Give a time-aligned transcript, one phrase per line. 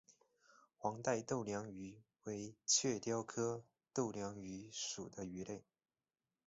[0.77, 3.63] 黄带豆娘鱼为雀鲷科
[3.93, 5.63] 豆娘鱼属的鱼类。